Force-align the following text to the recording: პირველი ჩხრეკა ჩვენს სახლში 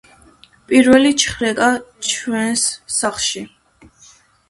პირველი 0.71 1.11
ჩხრეკა 1.25 1.69
ჩვენს 2.09 2.67
სახლში 2.99 3.49